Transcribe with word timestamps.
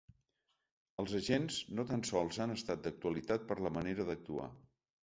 Els 1.03 1.13
agents 1.19 1.59
no 1.81 1.85
tan 1.91 2.07
sols 2.13 2.43
han 2.47 2.57
estat 2.57 2.85
d’actualitat 2.89 3.49
per 3.53 3.63
la 3.69 3.75
manera 3.79 4.11
d’actuar. 4.13 4.53